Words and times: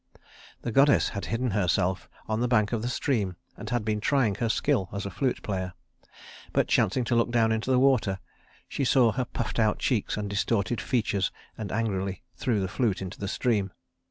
The 0.63 0.71
goddess 0.71 1.09
had 1.09 1.25
hidden 1.25 1.51
herself 1.51 2.09
on 2.27 2.39
the 2.39 2.47
bank 2.47 2.71
of 2.73 2.81
the 2.81 2.87
stream 2.89 3.35
and 3.55 3.69
had 3.69 3.85
been 3.85 4.01
trying 4.01 4.33
her 4.41 4.49
skill 4.49 4.89
as 4.91 5.05
a 5.05 5.11
flute 5.11 5.43
player; 5.43 5.73
but 6.53 6.67
chancing 6.67 7.03
to 7.03 7.15
look 7.15 7.29
down 7.29 7.51
into 7.51 7.69
the 7.69 7.77
water, 7.77 8.17
she 8.67 8.83
saw 8.83 9.11
her 9.11 9.25
puffed 9.25 9.59
out 9.59 9.77
cheeks 9.77 10.17
and 10.17 10.27
distorted 10.27 10.81
features 10.81 11.31
and 11.55 11.71
angrily 11.71 12.23
threw 12.35 12.59
the 12.61 12.67
flute 12.67 13.03
into 13.03 13.19
the 13.19 13.27
stream. 13.27 13.71